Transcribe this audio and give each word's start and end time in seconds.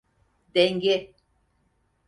Denge. 0.55 1.11